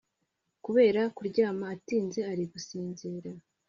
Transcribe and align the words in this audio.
kubera 0.65 1.01
kuryama 1.15 1.65
atinze 1.75 2.19
ari 2.31 2.43
gusinzira 2.51 3.29